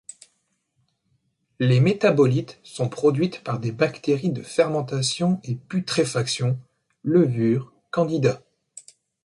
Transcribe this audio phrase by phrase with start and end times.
[1.59, 6.57] Les métabolites sont produites par des bactéries de fermentation et putréfaction,
[7.03, 8.41] levures, candida.